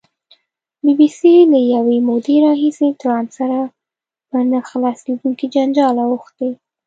بي 0.83 0.91
بي 0.99 1.07
سي 1.19 1.33
له 1.51 1.59
یوې 1.73 1.97
مودې 2.07 2.35
راهیسې 2.45 2.87
ټرمپ 3.01 3.29
سره 3.37 3.59
په 4.29 4.37
نه 4.51 4.59
خلاصېدونکي 4.69 5.45
جنجال 5.55 5.95
اوښتې. 6.05 6.49